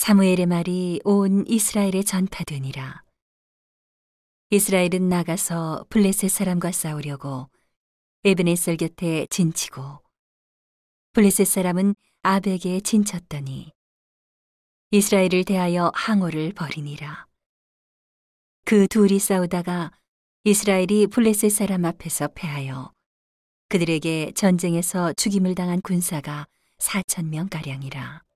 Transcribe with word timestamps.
사무엘의 0.00 0.46
말이 0.46 0.98
온 1.04 1.44
이스라엘에 1.46 2.02
전파되니라. 2.04 3.02
이스라엘은 4.48 5.10
나가서 5.10 5.84
블레셋 5.90 6.30
사람과 6.30 6.72
싸우려고 6.72 7.50
에베네셀 8.24 8.78
곁에 8.78 9.26
진치고 9.28 10.00
블레셋 11.12 11.46
사람은 11.46 11.94
아벡에 12.22 12.80
진쳤더니 12.82 13.72
이스라엘을 14.90 15.44
대하여 15.44 15.92
항오를 15.94 16.54
벌이니라. 16.54 17.26
그 18.64 18.88
둘이 18.88 19.18
싸우다가 19.18 19.92
이스라엘이 20.44 21.08
블레셋 21.08 21.52
사람 21.52 21.84
앞에서 21.84 22.28
패하여 22.28 22.90
그들에게 23.68 24.32
전쟁에서 24.34 25.12
죽임을 25.12 25.54
당한 25.54 25.82
군사가 25.82 26.46
4천 26.78 27.26
명 27.26 27.50
가량이라. 27.50 28.29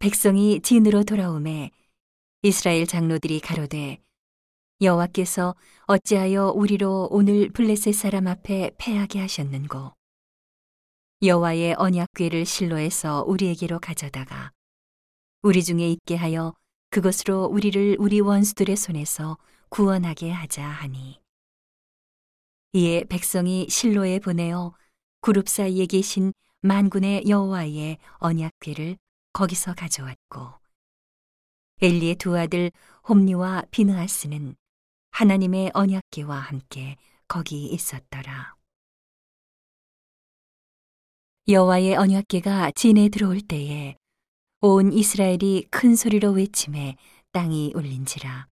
백성이 0.00 0.62
진으로 0.62 1.04
돌아오매 1.04 1.70
이스라엘 2.40 2.86
장로들이 2.86 3.38
가로되 3.40 4.02
여호와께서 4.80 5.54
어찌하여 5.88 6.52
우리로 6.56 7.08
오늘 7.10 7.50
블레셋 7.50 7.94
사람 7.94 8.26
앞에 8.26 8.70
패하게 8.78 9.20
하셨는고? 9.20 9.92
여호와의 11.20 11.74
언약궤를 11.76 12.46
실로에서 12.46 13.24
우리에게로 13.24 13.78
가져다가 13.78 14.52
우리 15.42 15.62
중에 15.62 15.90
있게 15.90 16.16
하여 16.16 16.54
그것으로 16.88 17.44
우리를 17.44 17.98
우리 18.00 18.20
원수들의 18.20 18.74
손에서 18.76 19.36
구원하게 19.68 20.30
하자 20.30 20.64
하니. 20.66 21.20
이에 22.72 23.04
백성이 23.04 23.66
실로에 23.68 24.18
보내어 24.18 24.72
그룹 25.20 25.46
사이에 25.46 25.84
계신 25.84 26.32
만군의 26.62 27.24
여호와의 27.28 27.98
언약궤를 28.14 28.96
거기서 29.32 29.74
가져왔고 29.74 30.52
엘리의 31.82 32.16
두 32.16 32.38
아들 32.38 32.70
홈니와 33.08 33.64
비느하스는 33.70 34.56
하나님의 35.12 35.70
언약궤와 35.74 36.36
함께 36.36 36.96
거기 37.26 37.66
있었더라. 37.66 38.56
여호와의 41.48 41.96
언약궤가 41.96 42.72
진에 42.72 43.08
들어올 43.08 43.40
때에 43.40 43.96
온 44.60 44.92
이스라엘이 44.92 45.66
큰 45.70 45.96
소리로 45.96 46.32
외침에 46.32 46.96
땅이 47.32 47.72
울린지라. 47.74 48.46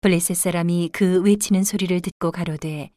블레셋 0.00 0.36
사람이 0.36 0.90
그 0.92 1.20
외치는 1.22 1.62
소리를 1.62 2.00
듣고 2.00 2.32
가로되 2.32 2.90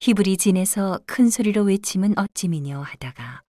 히브리 0.00 0.36
진에서 0.36 1.00
큰 1.06 1.30
소리로 1.30 1.62
외침은 1.62 2.18
어찌미뇨 2.18 2.80
하다가 2.80 3.42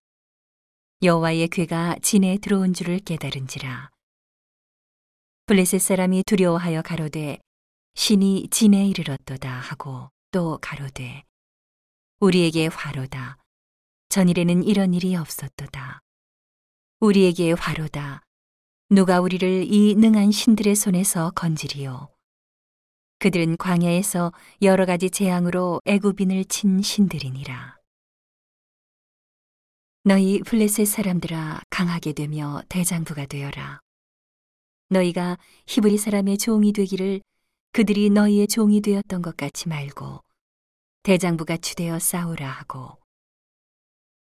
여호와의 1.04 1.50
괴가 1.50 1.98
진에 2.02 2.38
들어온 2.38 2.74
줄을 2.74 2.98
깨달은지라. 3.00 3.90
블레셋 5.48 5.82
사람이 5.82 6.24
두려워하여 6.26 6.82
가로되 6.82 7.40
신이 7.96 8.48
진에 8.50 8.88
이르렀도다 8.88 9.52
하고 9.52 10.10
또 10.32 10.58
가로되 10.62 11.24
우리에게 12.22 12.68
화로다. 12.68 13.38
전일에는 14.08 14.64
이런 14.64 14.94
일이 14.94 15.14
없었도다. 15.18 16.00
우리에게 17.02 17.52
화로다. 17.52 18.22
누가 18.90 19.20
우리를 19.20 19.66
이 19.70 19.96
능한 19.96 20.32
신들의 20.32 20.74
손에서 20.74 21.32
건지리요. 21.32 22.08
그들은 23.20 23.58
광야에서 23.58 24.32
여러 24.62 24.86
가지 24.86 25.10
재앙으로 25.10 25.82
애굽인을 25.84 26.46
친 26.46 26.82
신들이니라. 26.82 27.83
너희 30.06 30.42
블레셋 30.42 30.86
사람들아 30.86 31.62
강하게 31.70 32.12
되며 32.12 32.62
대장부가 32.68 33.26
되어라. 33.26 33.80
너희가 34.90 35.38
히브리 35.66 35.98
사람의 35.98 36.40
종이 36.40 36.74
되기를 36.74 37.22
그들이 37.72 38.10
너희의 38.10 38.50
종이 38.50 38.82
되었던 38.82 39.22
것 39.22 39.38
같이 39.38 39.70
말고 39.70 40.22
대장부가 41.04 41.56
추되어 41.56 42.00
싸우라 42.00 42.50
하고 42.50 42.98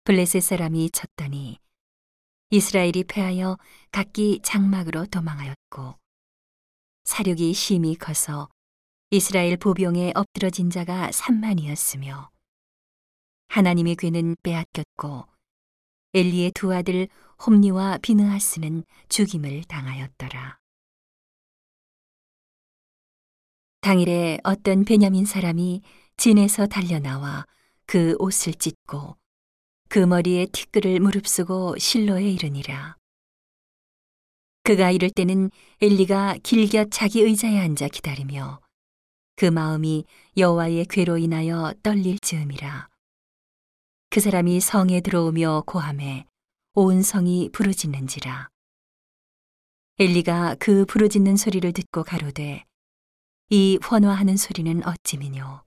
블레셋 0.05 0.41
사람이 0.41 0.91
쳤더니 0.91 1.59
이스라엘이 2.51 3.03
패하여 3.03 3.59
각기 3.91 4.39
장막으로 4.45 5.07
도망하였고 5.07 5.97
사륙이 7.03 7.55
심히 7.55 7.97
커서 7.97 8.49
이스라엘 9.11 9.57
보병에 9.57 10.13
엎드러진 10.15 10.71
자가 10.71 11.11
3만이었으며 11.11 12.31
하나님의 13.49 13.97
괴는 13.97 14.37
빼앗겼고 14.45 15.32
엘리의 16.15 16.53
두 16.53 16.75
아들 16.75 17.09
홈니와 17.47 17.99
비느하스는 18.03 18.85
죽임을 19.09 19.65
당하였더라. 19.65 20.59
당일에 23.81 24.39
어떤 24.45 24.85
베냐민 24.85 25.25
사람이 25.25 25.83
진에서 26.17 26.67
달려나와 26.67 27.47
그 27.87 28.15
옷을 28.19 28.55
찢고 28.55 29.17
그 29.89 29.99
머리에 29.99 30.47
티끌을 30.47 31.01
무릅쓰고 31.01 31.79
실로에 31.79 32.31
이르니라. 32.31 32.97
그가 34.65 34.91
이럴 34.91 35.11
때는 35.11 35.51
엘리가 35.81 36.37
길곁 36.43 36.89
자기 36.93 37.23
의자에 37.23 37.59
앉아 37.59 37.89
기다리며 37.89 38.61
그 39.35 39.47
마음이 39.47 40.05
여호와의 40.37 40.87
괴로 40.87 41.19
인하여 41.19 41.75
떨릴 41.83 42.19
즈음이라. 42.21 42.92
그 44.13 44.21
사람이 44.21 44.61
성에 44.61 45.01
들어오며 45.01 45.63
고함해 45.67 46.27
온 46.75 47.01
성이 47.01 47.49
부르짖는지라. 47.51 48.51
엘리가 49.99 50.57
그 50.61 50.85
부르짖는 50.85 51.39
소리를 51.39 51.73
듣고 51.73 52.03
가로되 52.03 52.67
이 53.49 53.79
환호하는 53.81 54.37
소리는 54.37 54.87
어찌미뇨. 54.87 55.65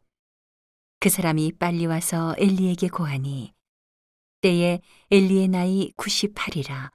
그 1.00 1.09
사람이 1.09 1.53
빨리 1.53 1.88
와서 1.88 2.35
엘리에게 2.38 2.89
고하니 2.89 3.51
때에 4.41 4.79
엘리의 5.09 5.47
나이 5.47 5.91
98이라 5.97 6.91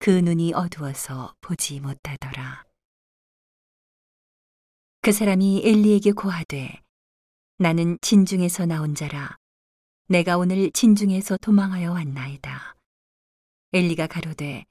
그 0.00 0.10
눈이 0.10 0.52
어두워서 0.52 1.34
보지 1.40 1.80
못하더라. 1.80 2.66
그 5.00 5.12
사람이 5.12 5.62
엘리에게 5.64 6.12
고하되 6.12 6.82
나는 7.56 7.96
진중에서 8.02 8.66
나온 8.66 8.94
자라 8.94 9.39
내가 10.10 10.38
오늘 10.38 10.72
진중에서 10.72 11.36
도망하여 11.36 11.92
왔나이다. 11.92 12.74
엘리가 13.72 14.08
가로되 14.08 14.64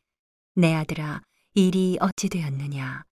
내 0.55 0.75
아들아 0.75 1.21
일이 1.53 1.97
어찌 2.01 2.27
되었느냐 2.27 3.05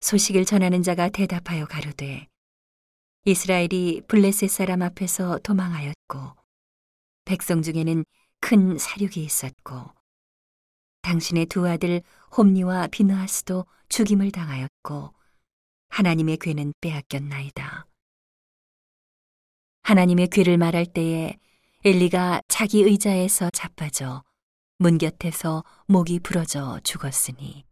소식을 0.00 0.46
전하는 0.46 0.82
자가 0.82 1.10
대답하여 1.10 1.66
가로되 1.66 2.28
이스라엘이 3.26 4.04
블레셋 4.08 4.48
사람 4.48 4.80
앞에서 4.80 5.38
도망하였고 5.40 6.34
백성 7.26 7.60
중에는 7.60 8.06
큰 8.40 8.78
사륙이 8.78 9.22
있었고 9.22 9.90
당신의 11.02 11.44
두 11.44 11.68
아들 11.68 12.00
홈니와 12.34 12.86
비느하스도 12.86 13.66
죽임을 13.90 14.30
당하였고 14.30 15.12
하나님의 15.90 16.38
괴는 16.38 16.72
빼앗겼나이다. 16.80 17.91
하나님의 19.82 20.28
괴를 20.28 20.58
말할 20.58 20.86
때에 20.86 21.38
엘리가 21.84 22.42
자기 22.48 22.82
의자에서 22.82 23.50
자빠져 23.50 24.22
문 24.78 24.98
곁에서 24.98 25.64
목이 25.86 26.20
부러져 26.20 26.78
죽었으니 26.84 27.64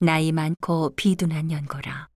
나이 0.00 0.32
많고 0.32 0.94
비둔한 0.94 1.50
연고라. 1.50 2.08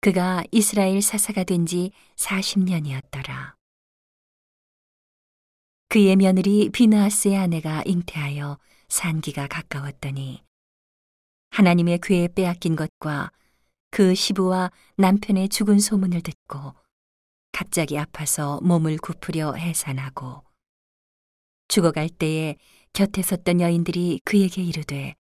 그가 0.00 0.44
이스라엘 0.52 1.02
사사가 1.02 1.42
된 1.44 1.66
지 1.66 1.90
40년이었더라. 2.16 3.54
그의 5.88 6.16
며느리 6.16 6.70
비나하스의 6.70 7.36
아내가 7.36 7.82
잉태하여 7.84 8.58
산기가 8.88 9.48
가까웠더니 9.48 10.44
하나님의 11.50 11.98
괴에 12.02 12.28
빼앗긴 12.28 12.76
것과 12.76 13.32
그 13.90 14.14
시부와 14.14 14.70
남편의 14.96 15.48
죽은 15.48 15.80
소문을 15.80 16.20
듣고 16.20 16.74
갑자기 17.52 17.98
아파서 17.98 18.60
몸을 18.62 18.98
굽으려 18.98 19.54
해산하고 19.54 20.44
죽어갈 21.68 22.08
때에 22.08 22.56
곁에 22.92 23.22
섰던 23.22 23.60
여인들이 23.60 24.20
그에게 24.24 24.62
이르되 24.62 25.14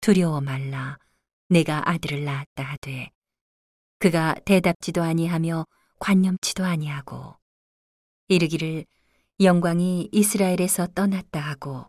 두려워 0.00 0.40
말라. 0.40 0.98
내가 1.48 1.88
아들을 1.88 2.24
낳았다 2.24 2.62
하되 2.62 3.10
그가 3.98 4.34
대답지도 4.44 5.02
아니하며 5.02 5.66
관념치도 5.98 6.64
아니하고 6.64 7.36
이르기를 8.28 8.84
영광이 9.40 10.10
이스라엘에서 10.12 10.88
떠났다 10.88 11.40
하고 11.40 11.86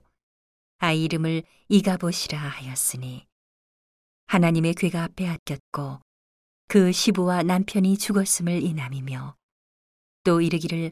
아이 0.78 1.04
이름을 1.04 1.44
이가보시라 1.68 2.40
하였으니 2.40 3.28
하나님의 4.28 4.76
괴가 4.76 5.10
빼앗겼고 5.16 6.00
그 6.68 6.92
시부와 6.92 7.44
남편이 7.44 7.98
죽었음을 7.98 8.64
인함이며 8.64 9.36
또 10.24 10.42
이르기를 10.42 10.92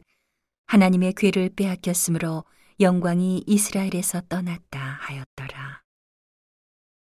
하나님의 0.66 1.14
괴를 1.14 1.50
빼앗겼으므로 1.56 2.44
영광이 2.80 3.44
이스라엘에서 3.46 4.22
떠났다 4.28 4.78
하였더라. 4.78 5.82